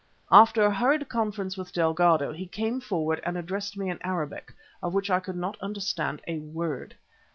After 0.31 0.63
a 0.63 0.73
hurried 0.73 1.09
conference 1.09 1.55
with 1.57 1.73
Delgado, 1.73 2.33
he 2.33 2.47
came 2.47 2.81
forward 2.81 3.21
and 3.23 3.37
addressed 3.37 3.77
me 3.77 3.87
in 3.91 3.99
Arabic, 4.01 4.51
of 4.81 4.95
which 4.95 5.11
I 5.11 5.19
could 5.19 5.35
not 5.37 5.61
understand 5.61 6.23
a 6.27 6.39
word. 6.39 6.95